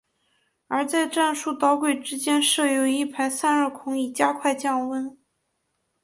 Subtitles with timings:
[0.67, 5.15] 而在战术导轨之间设有一排散热孔以加快降温。